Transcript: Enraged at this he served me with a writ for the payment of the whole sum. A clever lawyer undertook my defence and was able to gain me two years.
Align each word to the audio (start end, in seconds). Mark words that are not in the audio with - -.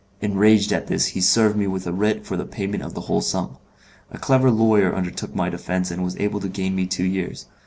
Enraged 0.19 0.73
at 0.73 0.87
this 0.87 1.09
he 1.09 1.21
served 1.21 1.55
me 1.55 1.67
with 1.67 1.85
a 1.85 1.93
writ 1.93 2.25
for 2.25 2.35
the 2.35 2.43
payment 2.43 2.81
of 2.81 2.95
the 2.95 3.01
whole 3.01 3.21
sum. 3.21 3.57
A 4.09 4.17
clever 4.17 4.49
lawyer 4.49 4.95
undertook 4.95 5.35
my 5.35 5.47
defence 5.47 5.91
and 5.91 6.03
was 6.03 6.17
able 6.17 6.39
to 6.39 6.49
gain 6.49 6.75
me 6.75 6.87
two 6.87 7.05
years. 7.05 7.45